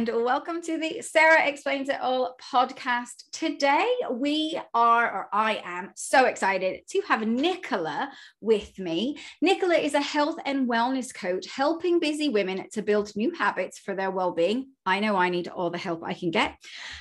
[0.00, 3.24] And welcome to the Sarah Explains It All podcast.
[3.32, 8.10] Today, we are, or I am, so excited to have Nicola
[8.40, 9.18] with me.
[9.42, 13.94] Nicola is a health and wellness coach helping busy women to build new habits for
[13.94, 14.68] their well being.
[14.86, 16.56] I know I need all the help I can get.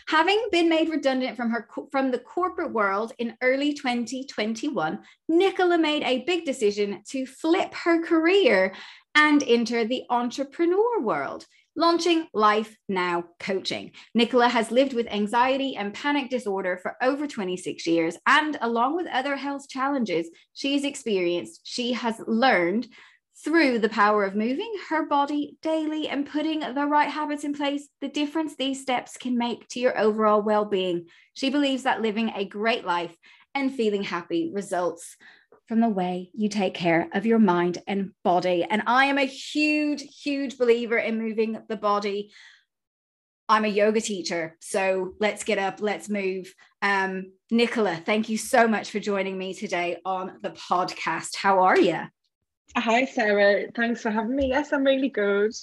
[0.09, 6.04] Having been made redundant from her from the corporate world in early 2021, Nicola made
[6.04, 8.73] a big decision to flip her career
[9.16, 11.45] and enter the entrepreneur world
[11.80, 13.92] launching Life Now Coaching.
[14.14, 19.08] Nicola has lived with anxiety and panic disorder for over 26 years, and along with
[19.08, 22.86] other health challenges she's experienced, she has learned
[23.46, 27.88] through the power of moving her body daily and putting the right habits in place,
[28.02, 31.05] the difference these steps can make to your overall well being.
[31.34, 33.16] She believes that living a great life
[33.55, 35.16] and feeling happy results
[35.70, 38.65] from the way you take care of your mind and body.
[38.67, 42.31] And I am a huge, huge believer in moving the body.
[43.48, 46.51] I'm a yoga teacher, so let's get up, let's move.
[46.81, 51.35] Um, Nicola, thank you so much for joining me today on the podcast.
[51.35, 51.99] How are you?
[52.75, 53.65] Hi, Sarah.
[53.75, 54.49] Thanks for having me.
[54.49, 55.53] Yes, I'm really good.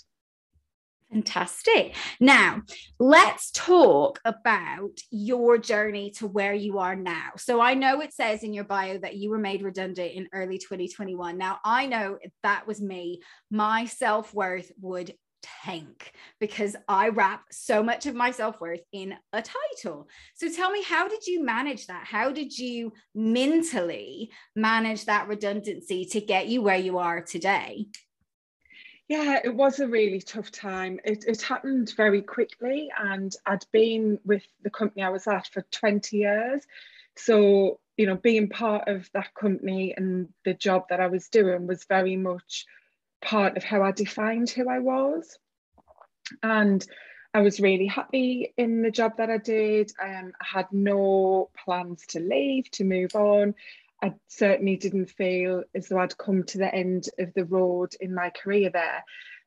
[1.17, 1.95] Fantastic.
[2.20, 2.61] Now,
[2.98, 7.31] let's talk about your journey to where you are now.
[7.39, 10.58] So, I know it says in your bio that you were made redundant in early
[10.58, 11.39] 2021.
[11.39, 15.14] Now, I know that was me, my self worth would
[15.64, 20.08] tank because I wrap so much of my self worth in a title.
[20.34, 22.05] So, tell me, how did you manage that?
[22.05, 27.86] How did you mentally manage that redundancy to get you where you are today?
[29.08, 30.98] Yeah, it was a really tough time.
[31.04, 35.62] It, it happened very quickly, and I'd been with the company I was at for
[35.70, 36.66] 20 years.
[37.14, 41.66] So, you know, being part of that company and the job that I was doing
[41.68, 42.66] was very much
[43.22, 45.39] part of how I defined who I was.
[46.42, 46.84] And
[47.33, 49.92] I was really happy in the job that I did.
[50.02, 53.55] Um, I had no plans to leave, to move on.
[54.06, 58.14] I certainly didn't feel as though I'd come to the end of the road in
[58.14, 59.05] my career there.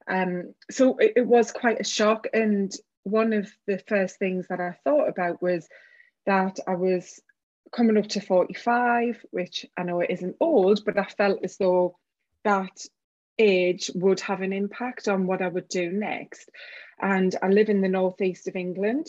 [0.08, 2.28] Um, so it, it was quite a shock.
[2.34, 2.72] And
[3.04, 5.68] one of the first things that I thought about was
[6.26, 7.22] that I was
[7.72, 11.98] coming up to 45, which I know it isn't old, but I felt as though
[12.44, 12.86] that
[13.38, 16.50] age would have an impact on what I would do next.
[17.02, 19.08] And I live in the northeast of England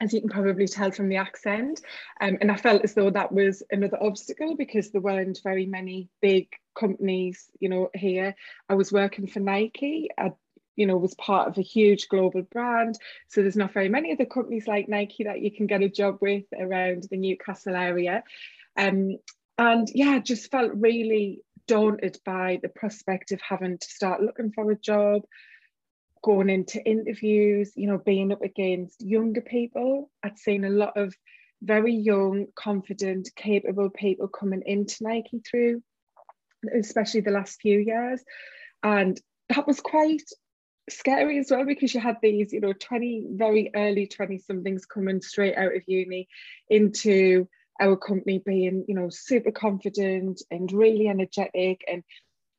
[0.00, 1.80] as you can probably tell from the accent.
[2.20, 6.08] Um, and I felt as though that was another obstacle because there weren't very many
[6.20, 8.34] big companies, you know, here.
[8.68, 10.08] I was working for Nike.
[10.18, 10.32] I,
[10.76, 12.98] you know, was part of a huge global brand.
[13.28, 16.18] So there's not very many other companies like Nike that you can get a job
[16.20, 18.24] with around the Newcastle area.
[18.76, 19.18] Um,
[19.56, 24.70] and yeah, just felt really daunted by the prospect of having to start looking for
[24.70, 25.22] a job,
[26.24, 30.10] going into interviews, you know, being up against younger people.
[30.22, 31.14] I'd seen a lot of
[31.62, 35.82] very young, confident, capable people coming into Nike through,
[36.74, 38.22] especially the last few years.
[38.82, 39.20] And
[39.50, 40.22] that was quite
[40.88, 45.20] scary as well because you had these, you know, 20, very early 20 somethings coming
[45.20, 46.26] straight out of uni
[46.70, 47.46] into
[47.82, 52.02] our company being, you know, super confident and really energetic and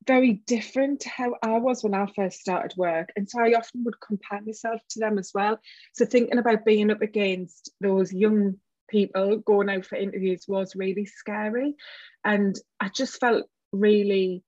[0.08, 3.12] very different to how I was when I first started work.
[3.16, 5.60] And so I often would compare myself to them as well.
[5.94, 8.56] So thinking about being up against those young
[8.90, 11.76] people going out for interviews was really scary.
[12.24, 14.44] And I just felt really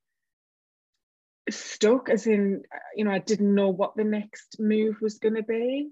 [1.49, 2.63] stuck, as in,
[2.95, 5.89] you know, I didn't know what the next move was going to be.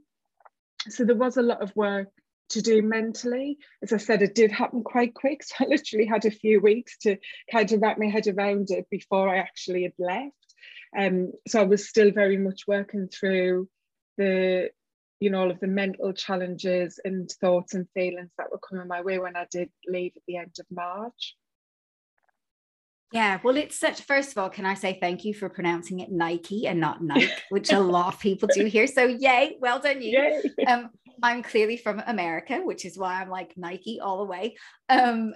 [0.89, 2.09] So there was a lot of work
[2.49, 3.57] to do mentally.
[3.81, 5.41] As I said, it did happen quite quick.
[5.45, 7.17] So I literally had a few weeks to
[7.51, 10.33] kind of wrap my head around it before I actually had left.
[10.97, 13.67] Um, so I was still very much working through
[14.17, 14.69] the,
[15.19, 19.01] you know, all of the mental challenges and thoughts and feelings that were coming my
[19.01, 21.35] way when I did leave at the end of March.
[23.11, 24.01] Yeah, well, it's such.
[24.01, 27.31] First of all, can I say thank you for pronouncing it Nike and not Nike,
[27.49, 28.87] which a lot of people do here.
[28.87, 30.41] So, yay, well done, you.
[30.57, 30.65] Yay.
[30.65, 30.89] Um,
[31.25, 34.57] I'm clearly from America, which is why I'm like Nike all the way.
[34.89, 35.33] Um,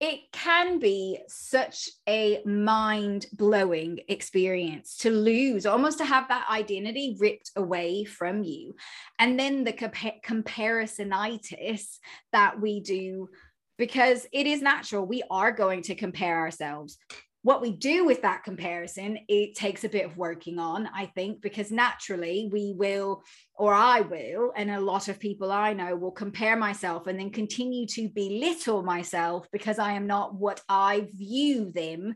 [0.00, 7.18] it can be such a mind blowing experience to lose, almost to have that identity
[7.20, 8.74] ripped away from you.
[9.18, 11.98] And then the compa- comparisonitis
[12.32, 13.28] that we do,
[13.76, 16.96] because it is natural, we are going to compare ourselves
[17.44, 21.40] what we do with that comparison it takes a bit of working on i think
[21.40, 23.22] because naturally we will
[23.54, 27.30] or i will and a lot of people i know will compare myself and then
[27.30, 32.14] continue to belittle myself because i am not what i view them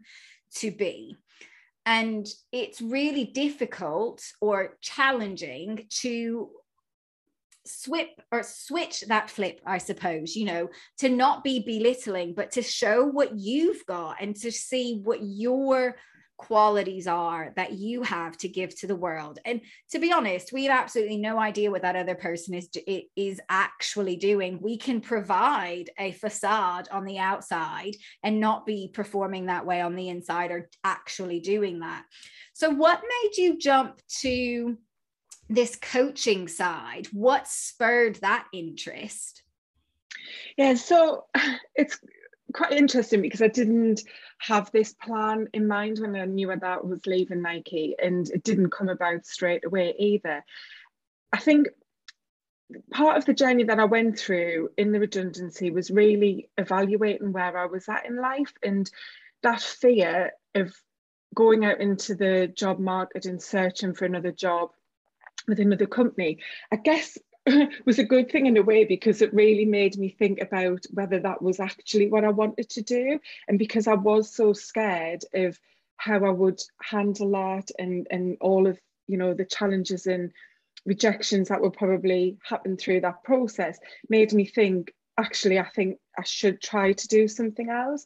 [0.56, 1.16] to be.
[1.84, 6.50] And it's really difficult or challenging to
[7.66, 10.68] swip or switch that flip i suppose you know
[10.98, 15.96] to not be belittling but to show what you've got and to see what your
[16.36, 19.38] qualities are that you have to give to the world.
[19.44, 19.60] And
[19.90, 22.68] to be honest we have absolutely no idea what that other person is
[23.16, 24.60] is actually doing.
[24.60, 29.96] We can provide a facade on the outside and not be performing that way on
[29.96, 32.04] the inside or actually doing that.
[32.52, 34.78] So what made you jump to
[35.48, 39.42] this coaching side what spurred that interest
[40.56, 41.24] yeah so
[41.74, 41.98] it's
[42.52, 44.02] quite interesting because I didn't
[44.38, 48.42] have this plan in mind when I knew that I was leaving Nike, and it
[48.42, 50.44] didn't come about straight away either.
[51.32, 51.68] I think
[52.90, 57.56] part of the journey that I went through in the redundancy was really evaluating where
[57.56, 58.90] I was at in life and
[59.42, 60.74] that fear of
[61.34, 64.70] going out into the job market and searching for another job
[65.46, 66.38] with another company.
[66.72, 67.18] I guess
[67.84, 71.20] was a good thing in a way because it really made me think about whether
[71.20, 73.20] that was actually what I wanted to do.
[73.48, 75.58] And because I was so scared of
[75.96, 80.32] how I would handle that and, and all of, you know, the challenges and
[80.84, 83.78] rejections that would probably happen through that process
[84.08, 88.04] made me think, actually, I think I should try to do something else.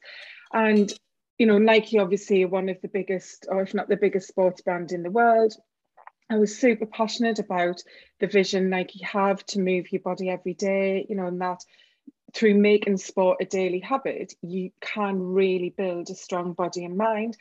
[0.52, 0.92] And,
[1.38, 4.92] you know, Nike obviously one of the biggest, or if not the biggest sports brand
[4.92, 5.54] in the world,
[6.30, 7.82] I was super passionate about
[8.20, 11.64] the vision Nike have to move your body every day, you know, and that
[12.32, 17.36] through making sport a daily habit, you can really build a strong body and mind.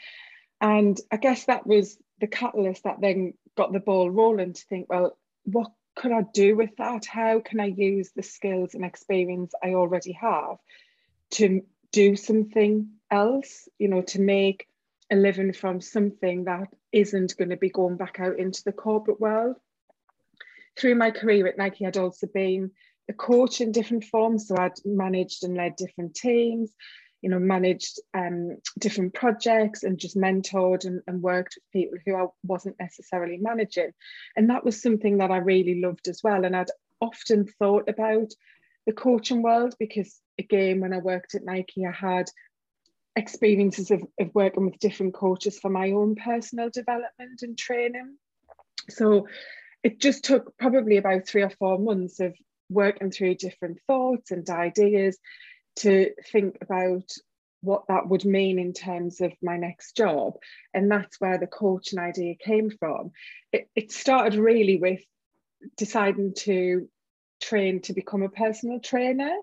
[0.60, 4.90] And I guess that was the catalyst that then got the ball rolling to think,
[4.90, 7.06] well, what could I do with that?
[7.06, 10.58] How can I use the skills and experience I already have
[11.34, 14.68] to do something else, you know, to make
[15.12, 19.20] a living from something that isn't going to be going back out into the corporate
[19.20, 19.56] world.
[20.78, 22.72] Through my career at Nike, I'd also been
[23.10, 24.48] a coach in different forms.
[24.48, 26.72] So I'd managed and led different teams,
[27.22, 32.16] you know, managed um, different projects and just mentored and, and worked with people who
[32.16, 33.92] I wasn't necessarily managing.
[34.36, 36.46] And that was something that I really loved as well.
[36.46, 36.72] And I'd
[37.02, 38.34] often thought about
[38.86, 42.30] the coaching world because, again, when I worked at Nike, I had
[43.20, 48.18] experiences of, of working with different coaches for my own personal development and training.
[48.90, 49.28] So
[49.84, 52.36] it just took probably about three or four months of
[52.70, 55.18] working through different thoughts and ideas
[55.78, 57.04] to think about
[57.62, 60.34] what that would mean in terms of my next job.
[60.74, 63.12] And that's where the coaching idea came from.
[63.52, 65.02] It, it started really with
[65.78, 66.90] deciding to
[67.42, 69.36] train to become a personal trainer.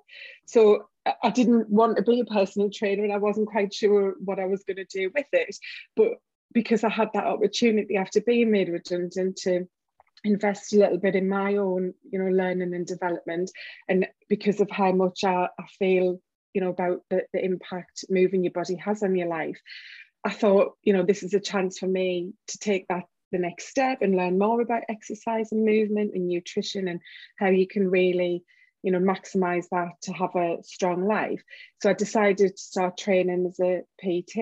[0.46, 0.88] So
[1.22, 4.46] I didn't want to be a personal trainer and I wasn't quite sure what I
[4.46, 5.56] was going to do with it.
[5.94, 6.12] But
[6.52, 9.66] because I had that opportunity after being made redundant to
[10.24, 13.50] invest a little bit in my own, you know, learning and development,
[13.88, 16.20] and because of how much I, I feel,
[16.54, 19.60] you know, about the, the impact moving your body has on your life,
[20.24, 23.68] I thought, you know, this is a chance for me to take that the next
[23.68, 27.00] step and learn more about exercise and movement and nutrition and
[27.38, 28.44] how you can really
[28.86, 31.42] you know maximize that to have a strong life
[31.82, 34.36] so i decided to start training as a pt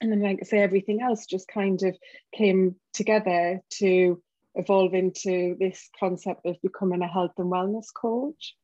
[0.00, 1.96] and then like i say everything else just kind of
[2.34, 4.20] came together to
[4.56, 8.56] evolve into this concept of becoming a health and wellness coach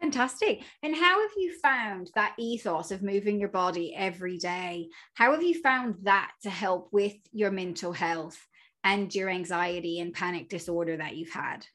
[0.00, 0.62] Fantastic.
[0.82, 4.88] And how have you found that ethos of moving your body every day?
[5.14, 8.36] How have you found that to help with your mental health
[8.82, 11.68] and your anxiety and panic disorder that you've had?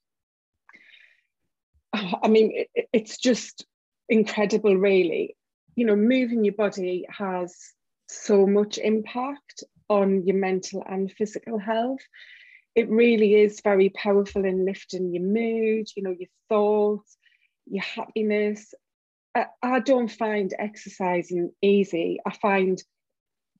[2.23, 3.65] I mean, it, it's just
[4.09, 5.35] incredible, really.
[5.75, 7.55] You know, moving your body has
[8.07, 11.99] so much impact on your mental and physical health.
[12.75, 17.17] It really is very powerful in lifting your mood, you know, your thoughts,
[17.65, 18.73] your happiness.
[19.35, 22.19] I, I don't find exercising easy.
[22.25, 22.81] I find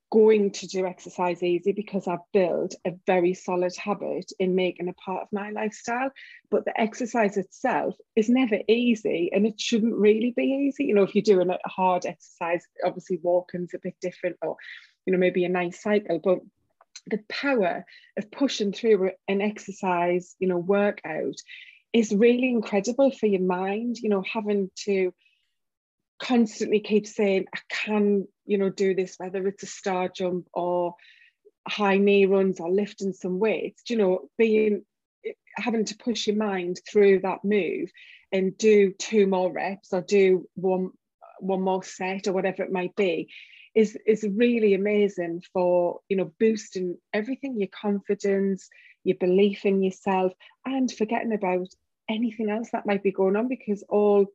[0.10, 4.94] going to do exercise easy because I've built a very solid habit in making a
[4.94, 6.12] part of my lifestyle.
[6.50, 10.86] But the exercise itself is never easy and it shouldn't really be easy.
[10.86, 14.56] You know, if you're doing a hard exercise, obviously walking's a bit different or,
[15.06, 16.20] you know, maybe a nice cycle.
[16.24, 16.40] But
[17.08, 17.86] the power
[18.18, 21.36] of pushing through an exercise, you know, workout
[21.94, 25.14] is really incredible for your mind, you know, having to
[26.20, 30.96] constantly keep saying i can you know do this whether it's a star jump or
[31.68, 33.84] high knee runs or lifting some weights.
[33.90, 34.84] You know being
[35.56, 37.90] having to push your mind through that move
[38.32, 40.92] and do two more reps or do one
[41.40, 43.30] one more set or whatever it might be
[43.76, 48.70] is is really amazing for you know boosting everything your confidence
[49.04, 50.34] your belief in yourself
[50.66, 51.68] and forgetting about
[52.10, 54.26] anything else that might be going on because all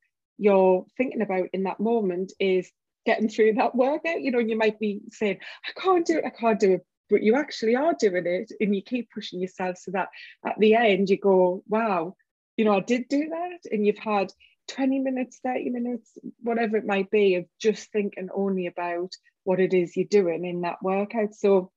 [0.43, 2.71] you're thinking about in that moment is
[3.07, 4.21] getting through that workout.
[4.21, 7.23] You know you might be saying i can't do it i can't do it but
[7.23, 10.09] you actually are doing it and you keep pushing yourself so that
[10.47, 12.15] at the end you go wow
[12.57, 13.59] you know i did do that.
[13.71, 14.33] And you've had
[14.69, 16.11] 20 minutes 30 minutes
[16.43, 19.13] whatever it might be of just thinking only about
[19.45, 21.35] what it is you're doing in that workout.
[21.35, 21.71] So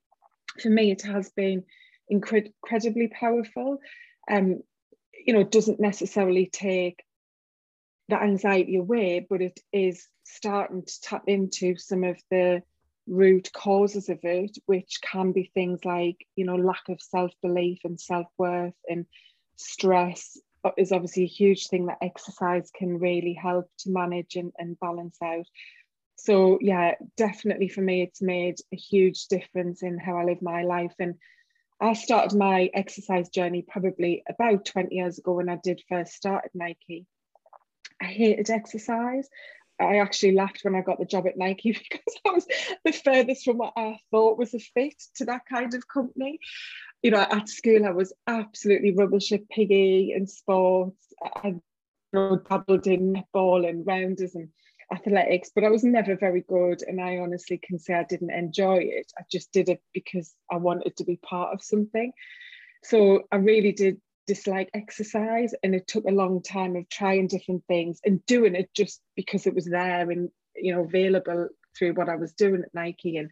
[0.62, 1.64] for me it has been
[2.08, 3.80] incredibly powerful.
[4.32, 4.62] Um
[5.26, 7.04] you know it doesn't necessarily take
[8.10, 12.62] that anxiety away but it is starting to tap into some of the
[13.08, 18.00] root causes of it which can be things like you know lack of self-belief and
[18.00, 19.06] self-worth and
[19.58, 24.52] stress uh, is obviously a huge thing that exercise can really help to manage and,
[24.58, 25.46] and balance out.
[26.16, 30.64] So yeah, definitely for me, it's made a huge difference in how I live my
[30.64, 30.94] life.
[30.98, 31.16] And
[31.80, 36.46] I started my exercise journey probably about 20 years ago when I did first start
[36.46, 37.06] at Nike.
[38.02, 39.28] I hated exercise.
[39.80, 42.48] I actually laughed when I got the job at Nike because I was
[42.86, 46.40] the furthest from what I thought was a fit to that kind of company
[47.06, 51.06] you know, at school I was absolutely rubbish at piggy and sports.
[51.24, 51.54] I
[52.12, 54.50] dabbled in netball and rounders and
[54.92, 56.82] athletics, but I was never very good.
[56.82, 59.12] And I honestly can say I didn't enjoy it.
[59.20, 62.12] I just did it because I wanted to be part of something.
[62.84, 67.64] So I really did dislike exercise and it took a long time of trying different
[67.68, 72.10] things and doing it just because it was there and you know available through what
[72.10, 73.30] I was doing at Nike and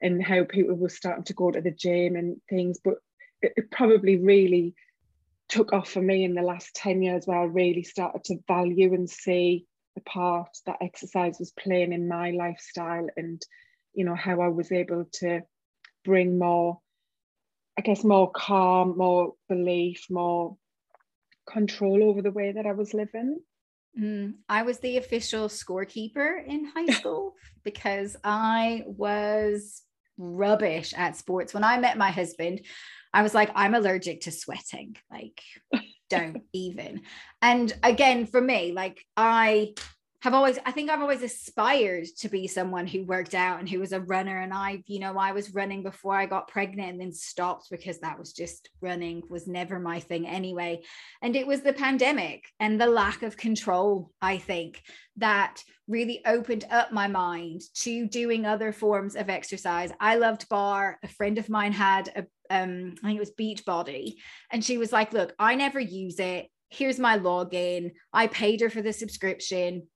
[0.00, 2.78] and how people were starting to go to the gym and things.
[2.82, 2.94] But
[3.42, 4.74] it, it probably really
[5.48, 8.94] took off for me in the last 10 years where I really started to value
[8.94, 13.42] and see the part that exercise was playing in my lifestyle and
[13.92, 15.40] you know how I was able to
[16.04, 16.78] bring more
[17.80, 20.58] I guess more calm more belief more
[21.48, 23.40] control over the way that I was living
[23.98, 27.34] Mm, I was the official scorekeeper in high school
[27.64, 29.82] because I was
[30.16, 31.52] rubbish at sports.
[31.52, 32.60] When I met my husband,
[33.12, 34.96] I was like, I'm allergic to sweating.
[35.10, 35.42] Like,
[36.08, 37.02] don't even.
[37.42, 39.74] And again, for me, like, I
[40.22, 43.80] have always i think i've always aspired to be someone who worked out and who
[43.80, 47.00] was a runner and i you know i was running before i got pregnant and
[47.00, 50.80] then stopped because that was just running was never my thing anyway
[51.22, 54.82] and it was the pandemic and the lack of control i think
[55.16, 60.98] that really opened up my mind to doing other forms of exercise i loved barre
[61.02, 64.14] a friend of mine had a um, I think it was Beachbody.
[64.50, 66.48] And she was like, Look, I never use it.
[66.68, 67.92] Here's my login.
[68.12, 69.86] I paid her for the subscription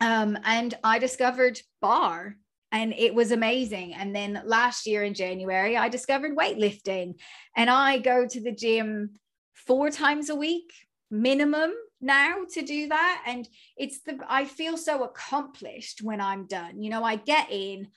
[0.00, 2.36] um, and I discovered barre
[2.72, 3.94] and it was amazing.
[3.94, 7.14] And then last year in January, I discovered weightlifting
[7.56, 9.12] and I go to the gym
[9.54, 10.72] four times a week
[11.10, 13.24] minimum now to do that.
[13.26, 16.82] And it's the, I feel so accomplished when I'm done.
[16.82, 17.88] You know, I get in,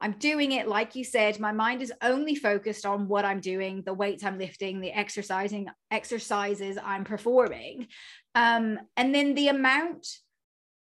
[0.00, 1.40] I'm doing it like you said.
[1.40, 5.68] My mind is only focused on what I'm doing, the weights I'm lifting, the exercising
[5.90, 7.88] exercises I'm performing.
[8.34, 10.06] Um, and then the amount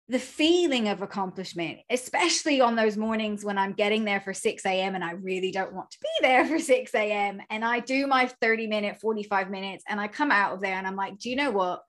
[0.10, 4.96] the feeling of accomplishment, especially on those mornings when I'm getting there for 6 a.m.
[4.96, 7.42] and I really don't want to be there for 6 a.m.
[7.50, 10.88] And I do my 30 minute, 45 minutes, and I come out of there and
[10.88, 11.84] I'm like, do you know what?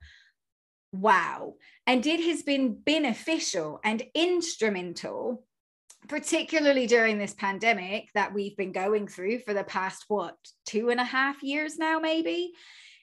[0.93, 1.55] Wow.
[1.87, 5.45] And it has been beneficial and instrumental,
[6.09, 10.35] particularly during this pandemic that we've been going through for the past, what,
[10.67, 12.53] two and a half years now, maybe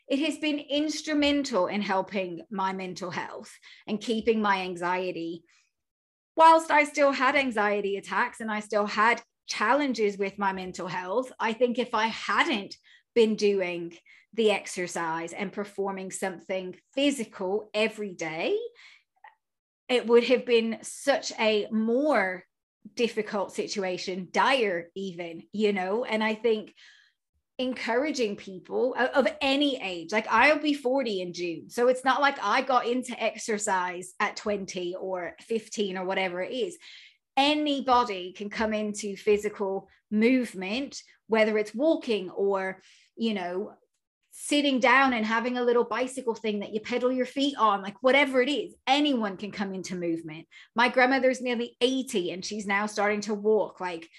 [0.08, 3.52] it has been instrumental in helping my mental health
[3.88, 5.44] and keeping my anxiety.
[6.36, 11.32] Whilst I still had anxiety attacks and I still had challenges with my mental health,
[11.40, 12.76] I think if I hadn't
[13.16, 13.94] been doing
[14.34, 18.58] the exercise and performing something physical every day,
[19.88, 22.44] it would have been such a more
[22.96, 26.04] difficult situation, dire even, you know.
[26.04, 26.74] And I think
[27.58, 30.12] encouraging people of any age.
[30.12, 31.70] Like I'll be 40 in June.
[31.70, 36.52] So it's not like I got into exercise at 20 or 15 or whatever it
[36.52, 36.78] is.
[37.38, 42.82] Anybody can come into physical movement, whether it's walking or,
[43.16, 43.74] you know,
[44.32, 47.96] sitting down and having a little bicycle thing that you pedal your feet on, like
[48.02, 50.46] whatever it is, anyone can come into movement.
[50.76, 54.10] My grandmother's nearly 80 and she's now starting to walk like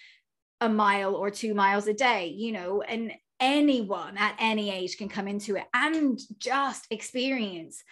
[0.62, 5.09] a mile or two miles a day, you know, and anyone at any age can
[5.09, 7.83] come into it and just experience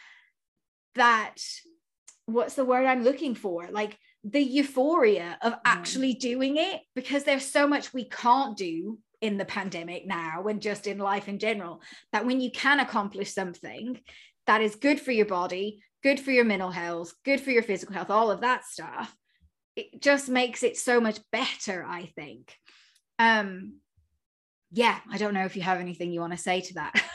[0.94, 1.34] that
[2.26, 3.68] what's the word i'm looking for?
[3.70, 9.36] Like the euphoria of actually doing it because there's so much we can't do in
[9.36, 11.82] the pandemic now and just in life in general
[12.12, 14.00] that when you can accomplish something
[14.46, 17.94] that is good for your body good for your mental health good for your physical
[17.94, 19.14] health all of that stuff
[19.76, 22.56] it just makes it so much better i think.
[23.18, 23.74] Um
[24.74, 26.94] yeah i don't know if you have anything you want to say to that.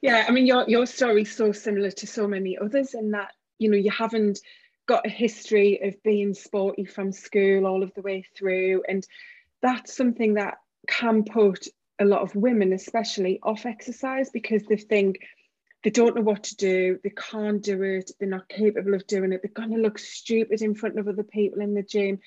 [0.00, 3.70] Yeah i mean your your story's so similar to so many others in that you
[3.70, 4.40] know you haven't
[4.86, 9.06] got a history of being sporty from school all of the way through and
[9.60, 10.54] that's something that
[10.88, 11.66] can put
[11.98, 15.18] a lot of women especially off exercise because they think
[15.84, 19.30] they don't know what to do they can't do it they're not capable of doing
[19.30, 22.18] it they're going to look stupid in front of other people in the gym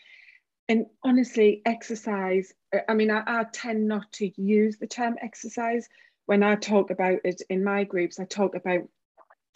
[0.69, 5.89] and honestly exercise uh, i mean I, I tend not to use the term exercise.
[6.27, 8.87] When i talk about it in my groups i talk about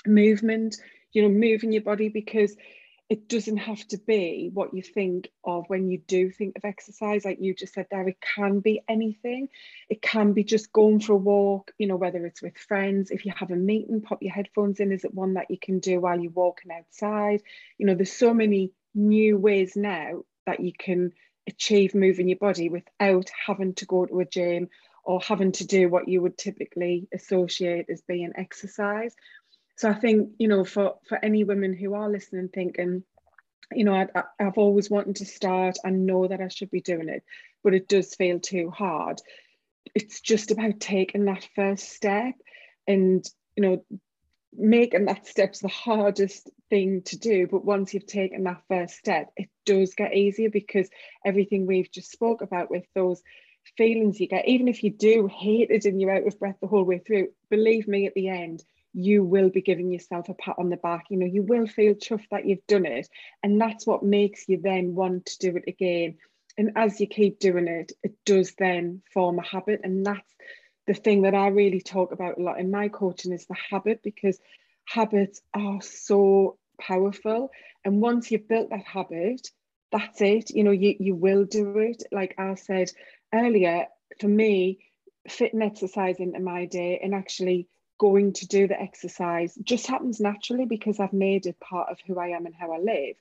[0.06, 0.76] movement
[1.14, 2.56] you know moving your body because
[3.10, 7.26] it doesn't have to be what you think of when you do think of exercise.
[7.26, 9.50] Like you just said there it can be anything.
[9.90, 13.12] It can be just going for a walk you know whether it's with friends.
[13.12, 14.92] If you have a meeting pop your headphones in.
[14.92, 17.44] Is it one that you can do while you're walking outside?
[17.78, 21.12] You know there's so many new ways now that you can
[21.48, 24.70] achieve moving your body without having to go to a gym
[25.04, 29.14] or having to do what you would typically associate as being exercise.
[29.78, 33.04] So I think you know for for any women who are listening thinking
[33.74, 37.10] you know I, I've always wanted to start and know that I should be doing
[37.10, 37.24] it
[37.64, 39.22] but it does feel too hard.
[39.96, 42.36] It's just about taking that first step
[42.88, 43.86] and you know
[44.58, 49.32] making that step's the hardest thing to do but once you've taken that first step
[49.36, 50.90] it does get easier because
[51.26, 53.22] everything we've just spoke about with those
[53.78, 56.68] feelings you get even if you do hate it and you're out of breath the
[56.68, 60.56] whole way through believe me at the end you will be giving yourself a pat
[60.58, 61.06] on the back.
[61.10, 63.08] You know, you will feel chuffed that you've done it.
[63.42, 66.18] And that's what makes you then want to do it again.
[66.58, 69.82] And as you keep doing it, it does then form a habit.
[69.84, 70.32] And that's
[70.88, 74.02] the thing that I really talk about a lot in my coaching is the habit
[74.04, 74.40] because
[74.86, 77.52] habits are so powerful.
[77.86, 79.50] And once you've built that habit,
[79.92, 80.50] that's it.
[80.50, 82.04] You know, you, you will do it.
[82.12, 82.92] Like I said
[83.34, 83.88] earlier,
[84.20, 84.80] for me,
[85.30, 87.68] fitting exercise into my day and actually
[88.00, 92.20] going to do the exercise just happens naturally because I've made it part of who
[92.20, 93.16] I am and how I live.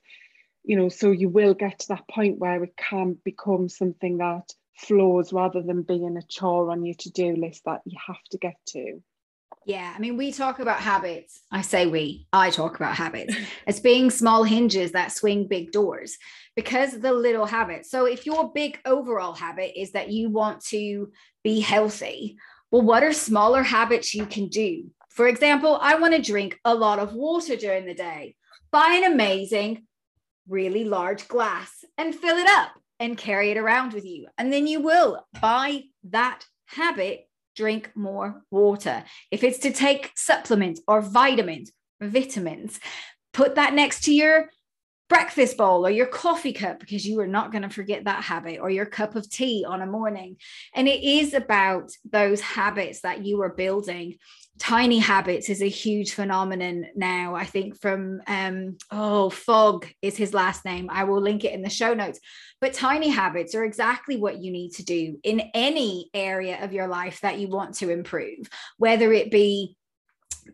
[0.63, 4.53] You know, so you will get to that point where it can become something that
[4.75, 8.37] flows rather than being a chore on your to do list that you have to
[8.37, 9.01] get to.
[9.65, 11.41] Yeah, I mean, we talk about habits.
[11.51, 13.35] I say we, I talk about habits
[13.67, 16.17] as being small hinges that swing big doors
[16.55, 17.89] because the little habits.
[17.89, 21.11] So, if your big overall habit is that you want to
[21.43, 22.37] be healthy,
[22.71, 24.89] well, what are smaller habits you can do?
[25.09, 28.35] For example, I want to drink a lot of water during the day.
[28.71, 29.85] Buy an amazing,
[30.47, 34.27] really large glass and fill it up and carry it around with you.
[34.37, 39.03] And then you will, by that habit, drink more water.
[39.31, 42.79] If it's to take supplements or vitamins, vitamins,
[43.33, 44.49] put that next to your
[45.09, 48.59] breakfast bowl or your coffee cup because you are not going to forget that habit
[48.59, 50.37] or your cup of tea on a morning.
[50.73, 54.15] And it is about those habits that you are building.
[54.59, 57.33] Tiny habits is a huge phenomenon now.
[57.35, 60.89] I think from um oh Fogg is his last name.
[60.91, 62.19] I will link it in the show notes.
[62.61, 66.87] But tiny habits are exactly what you need to do in any area of your
[66.87, 69.75] life that you want to improve, whether it be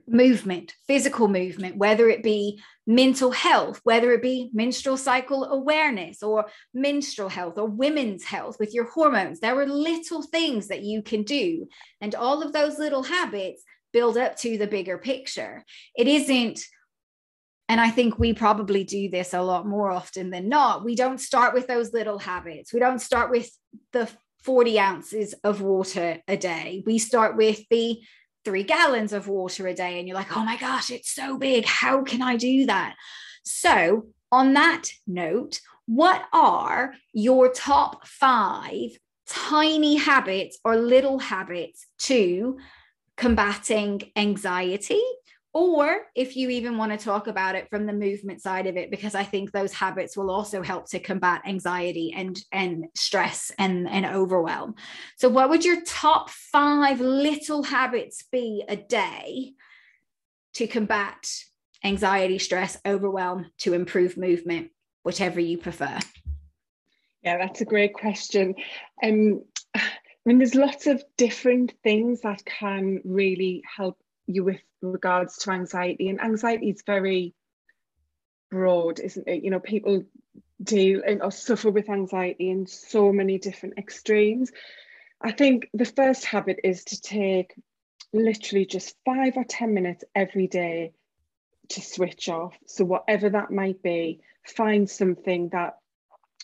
[0.08, 6.46] movement, physical movement, whether it be mental health, whether it be menstrual cycle awareness or
[6.74, 9.40] menstrual health or women's health with your hormones.
[9.40, 11.68] There are little things that you can do.
[12.02, 15.64] And all of those little habits build up to the bigger picture.
[15.96, 16.62] It isn't,
[17.68, 20.84] and I think we probably do this a lot more often than not.
[20.84, 22.74] We don't start with those little habits.
[22.74, 23.50] We don't start with
[23.94, 24.10] the
[24.44, 26.84] 40 ounces of water a day.
[26.86, 28.00] We start with the
[28.46, 31.66] three gallons of water a day and you're like, oh my gosh, it's so big.
[31.66, 32.96] How can I do that?
[33.44, 38.92] So, on that note, what are your top five
[39.28, 42.58] tiny habits or little habits to
[43.20, 45.02] combating anxiety
[45.52, 48.90] or if you even want to talk about it from the movement side of it
[48.90, 53.90] because i think those habits will also help to combat anxiety and and stress and
[53.90, 54.74] and overwhelm.
[55.18, 59.52] So what would your top 5 little habits be a day
[60.54, 61.30] to combat
[61.84, 64.72] anxiety stress overwhelm to improve movement
[65.04, 66.00] whichever you prefer?
[67.22, 68.56] Yeah that's a great question.
[69.04, 69.44] Um
[70.26, 75.52] I mean, there's lots of different things that can really help you with regards to
[75.52, 77.34] anxiety and anxiety is very
[78.52, 80.06] broad isn't it you know people
[80.62, 84.52] deal and or suffer with anxiety in so many different extremes.
[85.22, 87.54] I think the first habit is to take
[88.14, 90.94] literally just five or 10 minutes every day
[91.70, 92.58] to switch off.
[92.66, 95.78] So, whatever that might be, find something that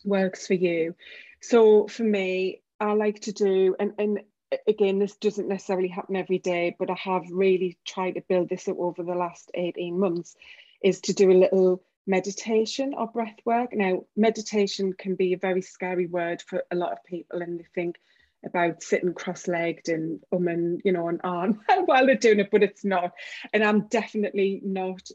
[0.03, 0.95] works for you.
[1.41, 4.19] So, for me, I like to do, and, and
[4.67, 8.67] again, this doesn't necessarily happen every day, but I have really tried to build this
[8.67, 10.35] up over the last 18 months,
[10.81, 13.73] is to do a little meditation or breath work.
[13.73, 17.65] Now, meditation can be a very scary word for a lot of people, and they
[17.73, 17.97] think
[18.45, 22.63] about sitting cross-legged and um and you know and on while they're doing it, but
[22.63, 23.11] it's not.
[23.53, 25.09] And I'm definitely not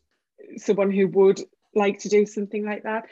[0.56, 1.40] someone who would
[1.74, 3.06] like to do something like that.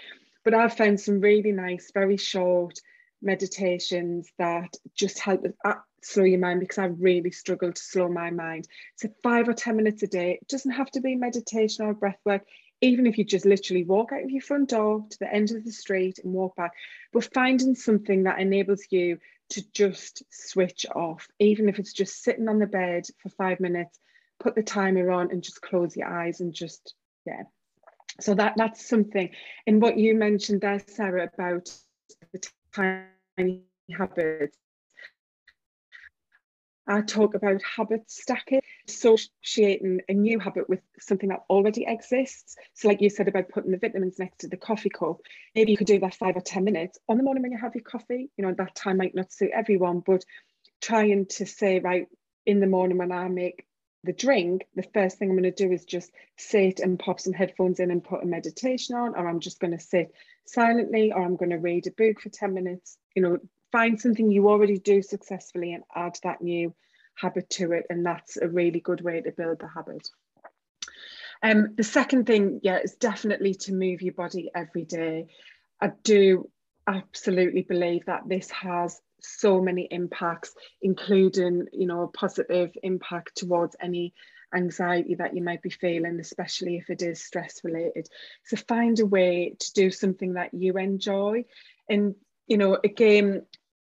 [0.45, 2.81] But I've found some really nice, very short
[3.23, 8.31] meditations that just help uh, slow your mind because I really struggle to slow my
[8.31, 8.69] mind.
[8.97, 12.21] So five or 10 minutes a day, it doesn't have to be meditation or breath
[12.25, 12.43] work
[12.81, 15.65] even if you just literally walk out of your front door to the end of
[15.65, 16.73] the street and walk back,
[17.13, 19.19] but finding something that enables you
[19.51, 23.99] to just switch off, even if it's just sitting on the bed for five minutes,
[24.39, 26.95] put the timer on and just close your eyes and just,
[27.27, 27.43] yeah.
[28.21, 29.31] So that that's something.
[29.67, 31.73] And what you mentioned there, Sarah, about
[32.73, 33.65] tiny
[33.97, 34.59] habits,
[36.91, 42.57] I talk about habit stacking, associating a new habit with something that already exists.
[42.73, 45.19] So, like you said about putting the vitamins next to the coffee cup,
[45.55, 47.75] maybe you could do that five or 10 minutes on the morning when you have
[47.75, 48.31] your coffee.
[48.39, 50.25] You know, that time might not suit everyone, but
[50.81, 52.07] trying to say, right,
[52.47, 53.67] in the morning when I make
[54.05, 57.35] the drink, the first thing I'm going to do is just sit and pop some
[57.35, 60.15] headphones in and put a meditation on, or I'm just going to sit
[60.49, 62.99] silently, or I'm going to read a book for 10 minutes.
[63.15, 63.39] You know,
[63.73, 66.75] find something you already do successfully and add that new
[67.15, 67.87] habit to it.
[67.91, 70.09] And that's a really good way to build the habit.
[71.43, 75.27] Um, the second thing, yeah, is definitely to move your body every day.
[75.81, 76.51] I do
[76.87, 83.77] absolutely believe that this has so many impacts, including, you know, a positive impact towards
[83.81, 84.15] any
[84.55, 88.09] anxiety that you might be feeling, especially if it is stress related.
[88.45, 91.45] So find a way to do something that you enjoy.
[91.89, 92.15] And,
[92.47, 93.43] you know, again,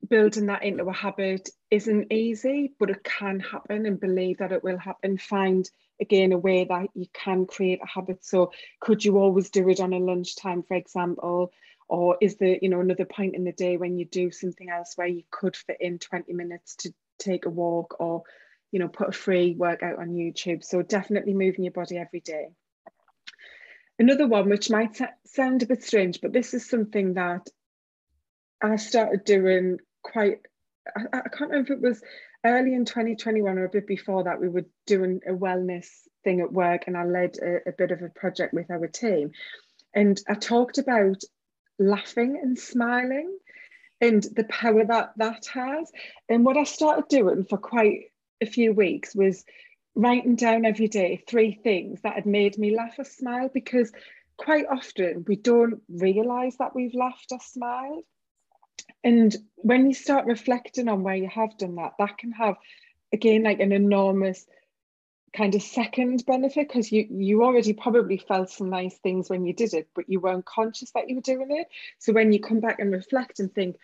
[0.08, 4.62] building that into a habit isn't easy, but it can happen and believe that it
[4.62, 5.18] will happen.
[5.18, 5.68] Find
[6.00, 8.24] again a way that you can create a habit.
[8.24, 11.52] So could you always do it on a lunchtime, for example?
[11.88, 14.92] Or is there, you know, another point in the day when you do something else
[14.96, 18.22] where you could fit in 20 minutes to take a walk or,
[18.72, 20.64] you know, put a free workout on YouTube.
[20.64, 22.48] So definitely moving your body every day.
[23.98, 27.48] Another one, which might sound a bit strange, but this is something that
[28.62, 30.38] I started doing quite
[30.96, 32.02] I, I, can't remember if it was
[32.44, 35.86] early in 2021 or a bit before that we were doing a wellness
[36.22, 39.32] thing at work and I led a, a bit of a project with our team
[39.94, 41.22] and I talked about
[41.78, 43.38] laughing and smiling
[44.00, 45.90] and the power that that has.
[46.28, 49.44] And what I started doing for quite a few weeks was
[49.94, 53.92] writing down every day three things that had made me laugh or smile because
[54.36, 58.04] quite often we don't realize that we've laughed or smiled.
[59.02, 62.56] And when you start reflecting on where you have done that that can have
[63.12, 64.46] again like an enormous
[65.36, 69.52] kind of second benefit because you you already probably felt some nice things when you
[69.52, 71.66] did it but you weren't conscious that you were doing it
[71.98, 73.76] so when you come back and reflect and think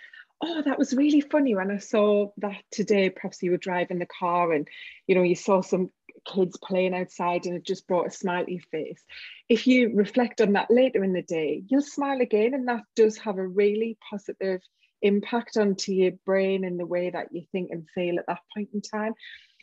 [0.42, 4.06] oh that was really funny when i saw that today perhaps you were driving the
[4.06, 4.68] car and
[5.06, 5.90] you know you saw some
[6.24, 9.02] kids playing outside and it just brought a smile to your face
[9.48, 13.16] if you reflect on that later in the day you'll smile again and that does
[13.16, 14.60] have a really positive
[15.02, 18.68] impact onto your brain and the way that you think and feel at that point
[18.74, 19.14] in time.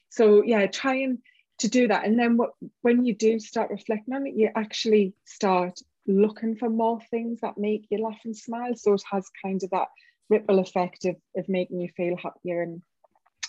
[0.10, 1.20] So yeah, trying
[1.60, 2.06] to do that.
[2.06, 6.70] And then what when you do start reflecting on it, you actually start looking for
[6.70, 8.76] more things that make you laugh and smile.
[8.76, 9.88] So it has kind of that
[10.30, 12.82] ripple effect of, of making you feel happier and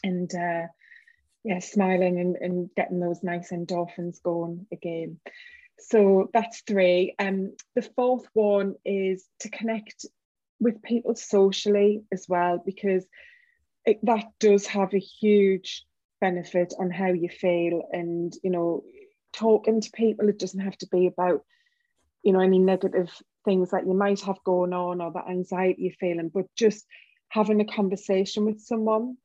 [0.03, 0.67] and uh,
[1.45, 5.19] yeah, smiling and, and getting those nice endorphins going again.
[5.79, 7.15] So that's three.
[7.19, 10.07] Um, the fourth one is to connect
[10.61, 13.07] with people socially as well, because
[13.85, 15.85] it, that does have a huge
[16.21, 17.83] benefit on how you feel.
[17.93, 18.85] And, you know,
[19.33, 21.43] talking to people, it doesn't have to be about,
[22.23, 23.11] you know, any negative
[23.45, 26.85] things that you might have going on or the anxiety you're feeling, but just
[27.29, 29.17] having a conversation with someone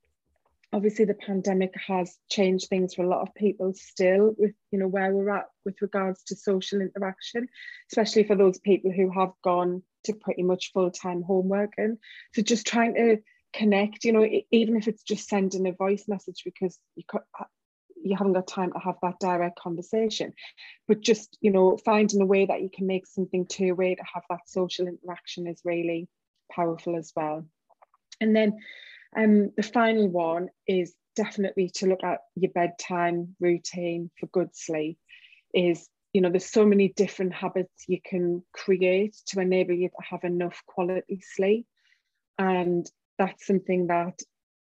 [0.73, 4.87] obviously the pandemic has changed things for a lot of people still with you know
[4.87, 7.47] where we're at with regards to social interaction
[7.91, 11.97] especially for those people who have gone to pretty much full-time homework and
[12.33, 13.17] so just trying to
[13.53, 17.03] connect you know even if it's just sending a voice message because you
[18.03, 20.33] you haven't got time to have that direct conversation.
[20.87, 24.03] But just you know finding a way that you can make something two way to
[24.13, 26.07] have that social interaction is really
[26.51, 27.47] powerful as well.
[28.21, 28.59] And then
[29.17, 34.97] um, the final one is definitely to look at your bedtime routine for good sleep
[35.53, 40.05] is you know there's so many different habits you can create to enable you to
[40.09, 41.65] have enough quality sleep.
[42.37, 42.85] And
[43.17, 44.19] that's something that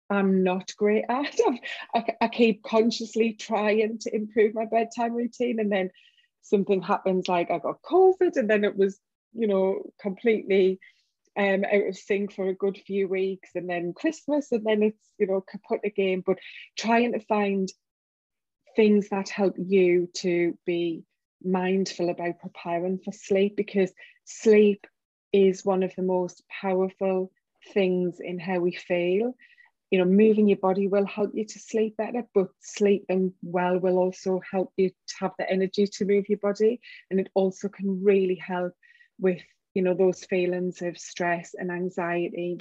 [0.09, 1.35] I'm not great at.
[1.95, 5.89] I, I keep consciously trying to improve my bedtime routine, and then
[6.41, 8.99] something happens like I got COVID, and then it was,
[9.33, 10.79] you know, completely
[11.37, 15.09] um, out of sync for a good few weeks, and then Christmas, and then it's,
[15.17, 16.23] you know, kaput again.
[16.25, 16.39] But
[16.77, 17.69] trying to find
[18.75, 21.03] things that help you to be
[21.43, 23.91] mindful about preparing for sleep because
[24.25, 24.87] sleep
[25.31, 27.31] is one of the most powerful
[27.73, 29.35] things in how we feel.
[29.91, 33.99] You know moving your body will help you to sleep better but sleeping well will
[33.99, 36.81] also help you to have the energy to move your body.
[37.11, 38.73] And it also can really help
[39.19, 39.39] with
[39.75, 42.57] you know those feelings of stress and anxiety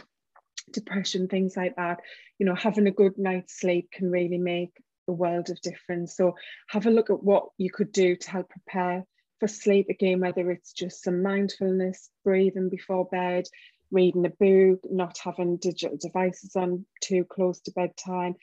[0.73, 2.01] depression things like that.
[2.39, 4.73] You know having a good night's sleep can really make
[5.09, 6.17] a world of difference.
[6.17, 6.37] So
[6.69, 9.05] have a look at what you could do to help prepare
[9.41, 9.87] for sleep.
[9.89, 13.47] Again whether it's just some mindfulness breathing before bed
[13.93, 18.35] reading a book, not having digital devices on too close to bedtime,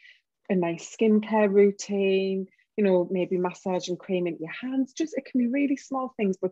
[0.49, 4.93] a nice skincare routine, you know, maybe massage and creaming your hands.
[4.93, 6.51] Just it can be really small things, but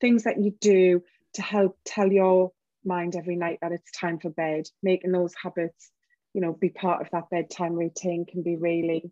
[0.00, 1.02] things that you do
[1.34, 2.50] to help tell your
[2.84, 5.90] mind every night that it's time for bed, making those habits,
[6.34, 9.10] you know, be part of that bedtime routine can be really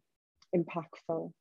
[0.54, 1.32] impactful.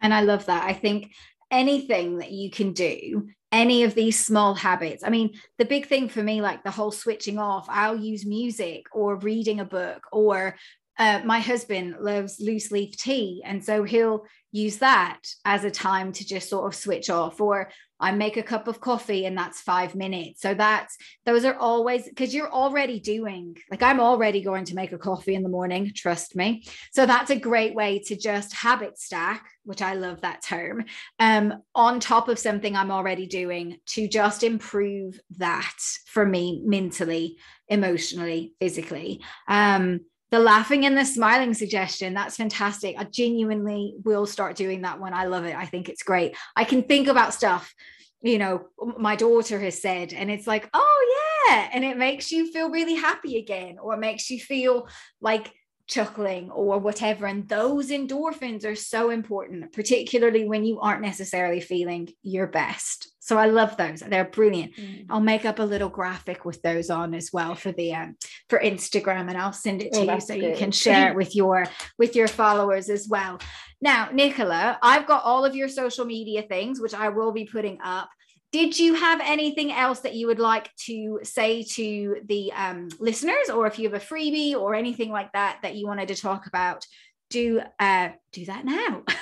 [0.00, 0.64] And I love that.
[0.64, 1.12] I think
[1.50, 5.02] anything that you can do any of these small habits.
[5.02, 8.86] I mean, the big thing for me, like the whole switching off, I'll use music
[8.92, 10.56] or reading a book, or
[10.98, 13.42] uh, my husband loves loose leaf tea.
[13.44, 17.40] And so he'll use that as a time to just sort of switch off.
[17.40, 20.40] Or I make a cup of coffee and that's five minutes.
[20.40, 24.92] So that's those are always because you're already doing like I'm already going to make
[24.92, 26.64] a coffee in the morning, trust me.
[26.92, 30.84] So that's a great way to just habit stack, which I love that term,
[31.18, 37.38] um, on top of something I'm already doing to just improve that for me mentally,
[37.68, 39.22] emotionally, physically.
[39.46, 42.96] Um, the laughing and the smiling suggestion that's fantastic.
[42.98, 45.14] I genuinely will start doing that one.
[45.14, 45.56] I love it.
[45.56, 46.36] I think it's great.
[46.56, 47.74] I can think about stuff
[48.20, 48.66] you know
[48.98, 52.94] my daughter has said and it's like oh yeah and it makes you feel really
[52.94, 54.88] happy again or it makes you feel
[55.20, 55.52] like
[55.88, 57.26] chuckling or whatever.
[57.26, 63.10] And those endorphins are so important, particularly when you aren't necessarily feeling your best.
[63.20, 64.00] So I love those.
[64.00, 64.76] They're brilliant.
[64.76, 65.06] Mm.
[65.10, 68.16] I'll make up a little graphic with those on as well for the um,
[68.48, 70.44] for Instagram and I'll send it to oh, you so good.
[70.44, 71.66] you can share it with your
[71.98, 73.38] with your followers as well.
[73.80, 77.78] Now, Nicola, I've got all of your social media things which I will be putting
[77.82, 78.08] up
[78.50, 83.50] did you have anything else that you would like to say to the um, listeners
[83.52, 86.46] or if you have a freebie or anything like that that you wanted to talk
[86.46, 86.86] about
[87.30, 89.02] do uh, do that now.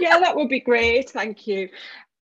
[0.00, 1.10] Yeah that would be great.
[1.10, 1.68] Thank you.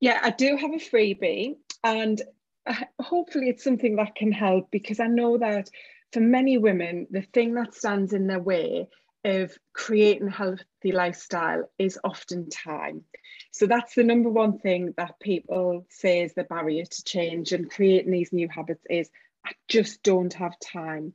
[0.00, 2.20] Yeah i do have a freebie and
[2.66, 5.68] uh, hopefully it's something that can help because i know that
[6.12, 8.88] for many women the thing that stands in their way
[9.24, 13.04] of creating a healthy lifestyle is often time.
[13.50, 17.70] So that's the number one thing that people say is the barrier to change and
[17.70, 19.10] creating these new habits is
[19.44, 21.14] I just don't have time.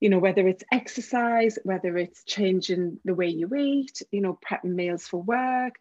[0.00, 4.74] You know, whether it's exercise, whether it's changing the way you eat, you know, prepping
[4.74, 5.74] meals for work,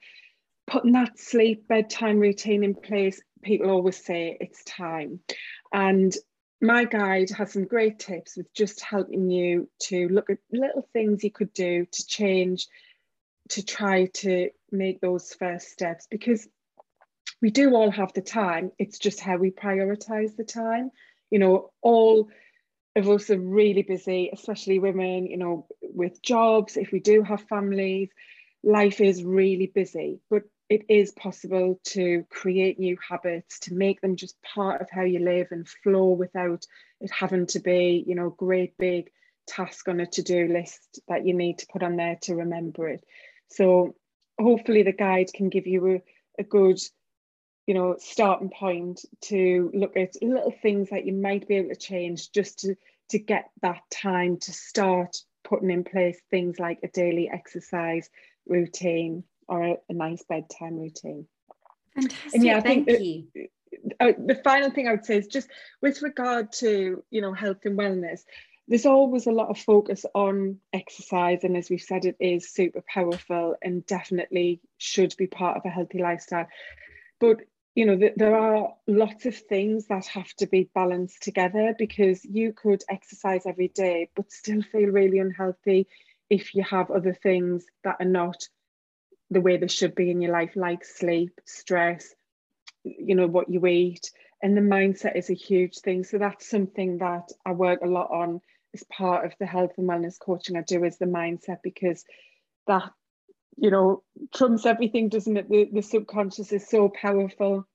[0.67, 5.19] putting that sleep bedtime routine in place, people always say it's time.
[5.73, 6.15] And
[6.63, 11.23] my guide has some great tips with just helping you to look at little things
[11.23, 12.67] you could do to change
[13.49, 16.47] to try to make those first steps because
[17.41, 18.71] we do all have the time.
[18.80, 20.91] It's just how we prioritize the time.
[21.30, 22.30] You know all
[22.95, 26.78] of us are really busy especially women you know with jobs.
[26.78, 28.10] If we do have families
[28.63, 30.21] life is really busy.
[30.30, 35.04] But it is possible to create new habits, to make them just part of how
[35.04, 36.65] you live and flow without
[36.99, 39.12] it having to be, you know, great big
[39.45, 43.04] task on a to-do list that you need to put on there to remember it.
[43.49, 43.95] So
[44.39, 46.02] hopefully the guide can give you a,
[46.39, 46.80] a good,
[47.67, 51.76] you know, starting point to look at little things that you might be able to
[51.76, 52.76] change just to,
[53.10, 58.10] to get that time to start putting in place things like a daily exercise
[58.47, 61.27] routine or a, nice bedtime routine.
[61.95, 62.34] Fantastic.
[62.34, 63.27] And yeah, I Thank think you.
[63.99, 65.49] The, the final thing I would say is just
[65.82, 68.21] with regard to you know health and wellness,
[68.67, 72.82] there's always a lot of focus on exercise and as we've said it is super
[72.88, 76.47] powerful and definitely should be part of a healthy lifestyle
[77.19, 77.41] but
[77.75, 82.23] you know th- there are lots of things that have to be balanced together because
[82.23, 85.88] you could exercise every day but still feel really unhealthy
[86.29, 88.47] if you have other things that are not
[89.34, 92.15] the way they should be in your life like sleep stress
[92.84, 94.12] you know what you eat.
[94.41, 96.04] And the mindset is a huge thing.
[96.04, 98.41] So that's something that i work a lot on
[98.74, 102.04] as part of the health and wellness coaching i do is the mindset because
[102.65, 102.91] that
[103.56, 104.02] you know
[104.34, 105.50] trumps everything doesn't it?
[105.50, 107.67] The, the subconscious is so powerful.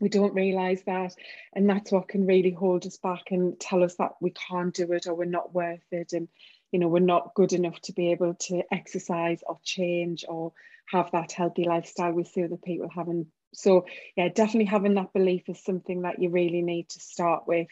[0.00, 1.14] We don't realize that.
[1.54, 4.92] And that's what can really hold us back and tell us that we can't do
[4.92, 6.12] it or we're not worth it.
[6.12, 6.28] And
[6.74, 10.52] you know we're not good enough to be able to exercise or change or
[10.90, 15.48] have that healthy lifestyle we see other people having so yeah definitely having that belief
[15.48, 17.68] is something that you really need to start with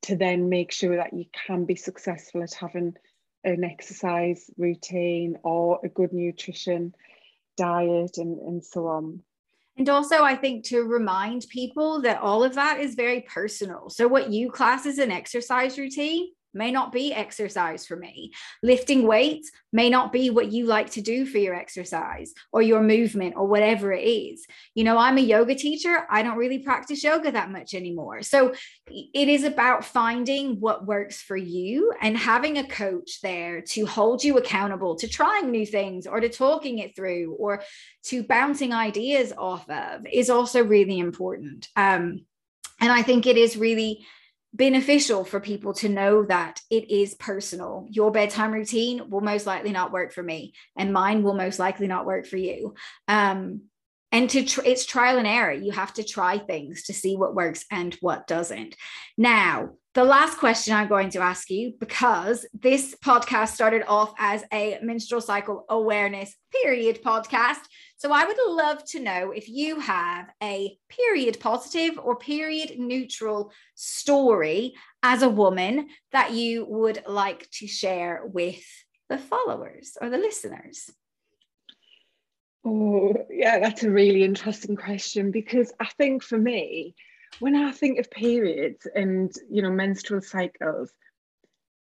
[0.00, 2.94] to then make sure that you can be successful at having
[3.44, 6.94] an exercise routine or a good nutrition
[7.58, 9.20] diet and, and so on.
[9.76, 13.90] And also, I think to remind people that all of that is very personal.
[13.90, 18.32] So, what you class as an exercise routine may not be exercise for me.
[18.62, 22.82] Lifting weights may not be what you like to do for your exercise or your
[22.82, 24.46] movement or whatever it is.
[24.74, 26.06] You know, I'm a yoga teacher.
[26.10, 28.22] I don't really practice yoga that much anymore.
[28.22, 28.54] So
[28.90, 34.24] it is about finding what works for you and having a coach there to hold
[34.24, 37.62] you accountable to trying new things or to talking it through or
[38.04, 41.68] to bouncing ideas off of is also really important.
[41.76, 42.24] Um,
[42.80, 44.06] and I think it is really
[44.52, 47.86] beneficial for people to know that it is personal.
[47.90, 51.86] Your bedtime routine will most likely not work for me, and mine will most likely
[51.86, 52.74] not work for you.
[53.06, 53.62] Um,
[54.10, 55.52] and to tr- it's trial and error.
[55.52, 58.74] You have to try things to see what works and what doesn't.
[59.18, 64.44] Now, the last question I'm going to ask you, because this podcast started off as
[64.52, 67.58] a menstrual cycle awareness period podcast.
[67.96, 73.50] So I would love to know if you have a period positive or period neutral
[73.74, 78.62] story as a woman that you would like to share with
[79.08, 80.88] the followers or the listeners.
[82.64, 86.94] Oh, yeah, that's a really interesting question because I think for me,
[87.40, 90.92] when I think of periods and you know menstrual cycles,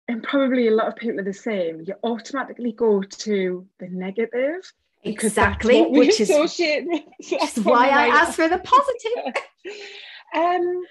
[0.07, 4.71] and probably a lot of people are the same, you automatically go to the negative
[5.05, 9.43] exactly which is that's why i asked for the positive.
[10.33, 10.83] Um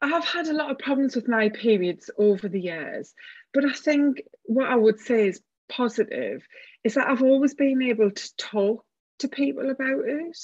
[0.00, 3.12] i've had a lot of problems with my periods over the years
[3.52, 6.46] but i think what i would say is positive
[6.84, 8.84] is that i've always been able to talk
[9.20, 10.36] to people about it.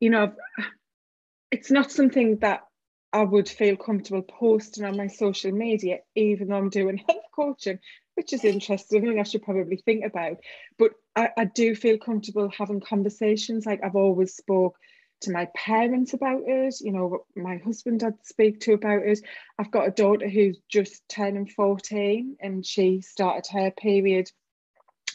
[0.00, 0.32] You know
[1.50, 2.60] it's not something that
[3.12, 7.80] I would feel comfortable posting on my social media, even though I'm doing health coaching,
[8.14, 10.38] which is interesting and I should probably think about.
[10.78, 13.66] But I, I do feel comfortable having conversations.
[13.66, 14.76] Like I've always spoke
[15.22, 16.76] to my parents about it.
[16.80, 19.20] You know, my husband I'd speak to about it.
[19.58, 24.30] I've got a daughter who's just turning 14 and she started her period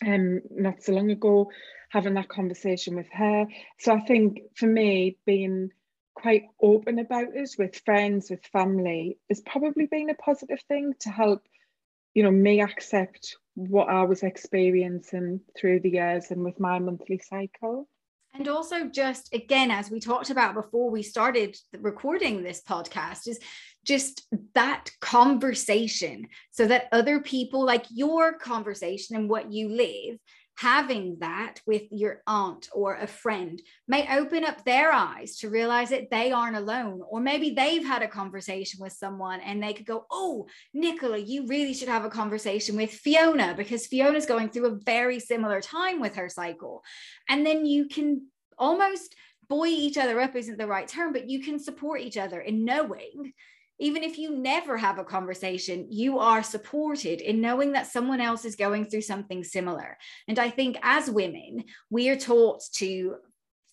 [0.06, 1.50] um not so long ago,
[1.89, 3.45] having that conversation with her.
[3.80, 5.71] So I think for me, being
[6.15, 11.10] quite open about it with friends, with family, has probably been a positive thing to
[11.10, 11.41] help
[12.13, 17.19] you know me accept what I was experiencing through the years and with my monthly
[17.19, 17.88] cycle.
[18.34, 23.39] And also, just again, as we talked about before we started recording this podcast, is
[23.86, 30.17] just that conversation so that other people, like your conversation and what you live,
[30.57, 35.89] having that with your aunt or a friend may open up their eyes to realize
[35.89, 37.01] that they aren't alone.
[37.09, 41.45] Or maybe they've had a conversation with someone and they could go, Oh, Nicola, you
[41.47, 45.99] really should have a conversation with Fiona because Fiona's going through a very similar time
[45.99, 46.83] with her cycle.
[47.27, 49.15] And then you can almost
[49.49, 52.65] buoy each other up, isn't the right term, but you can support each other in
[52.65, 53.33] knowing
[53.79, 58.45] even if you never have a conversation, you are supported in knowing that someone else
[58.45, 59.97] is going through something similar.
[60.27, 63.15] And I think as women, we are taught to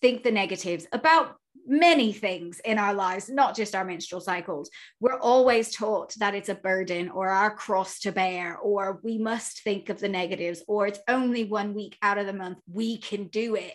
[0.01, 4.69] think the negatives about many things in our lives, not just our menstrual cycles.
[4.99, 9.63] We're always taught that it's a burden or our cross to bear, or we must
[9.63, 13.27] think of the negatives, or it's only one week out of the month, we can
[13.27, 13.73] do it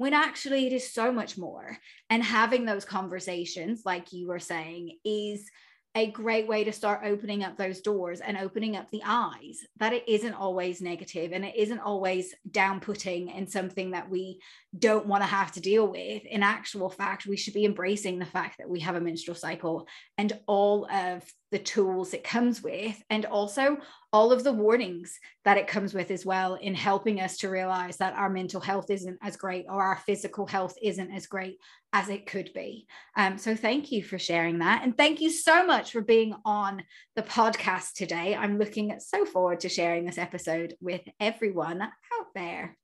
[0.00, 1.76] when actually it is so much more.
[2.08, 5.50] And having those conversations, like you were saying, is
[5.94, 9.92] a great way to start opening up those doors and opening up the eyes that
[9.92, 14.40] it isn't always negative and it isn't always down putting and something that we
[14.78, 16.24] don't want to have to deal with.
[16.24, 19.86] In actual fact, we should be embracing the fact that we have a menstrual cycle
[20.16, 23.76] and all of the tools it comes with, and also
[24.12, 27.96] all of the warnings that it comes with as well, in helping us to realize
[27.98, 31.58] that our mental health isn't as great or our physical health isn't as great
[31.92, 32.86] as it could be.
[33.16, 34.82] Um, so, thank you for sharing that.
[34.82, 36.82] And thank you so much for being on
[37.16, 38.34] the podcast today.
[38.34, 42.76] I'm looking so forward to sharing this episode with everyone out there.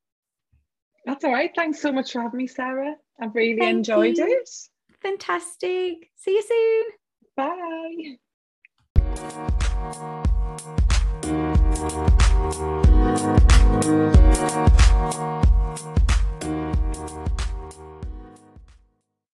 [1.07, 1.53] That's all right.
[1.55, 2.97] Thanks so much for having me, Sarah.
[3.21, 4.27] I've really thank enjoyed you.
[4.27, 4.51] it.
[5.01, 6.11] Fantastic.
[6.17, 6.85] See you soon.
[10.87, 10.96] Bye.
[11.79, 12.07] Thank
[13.85, 15.46] you.